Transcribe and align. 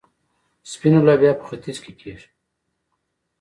سپینه 0.71 0.99
لوبیا 1.07 1.31
په 1.37 1.43
ختیځ 1.49 1.77
کې 1.83 1.91
کیږي. 2.01 2.27